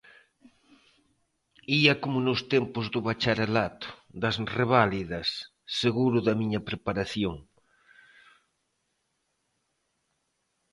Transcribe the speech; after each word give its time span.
Ía 1.81 1.93
como 2.03 2.19
nos 2.27 2.39
tempos 2.53 2.85
do 2.93 2.99
bacharelato, 3.07 3.89
das 4.21 4.35
reválidas, 4.59 5.27
seguro 5.81 6.17
da 6.27 6.33
miña 6.39 6.59
preparación. 6.69 7.35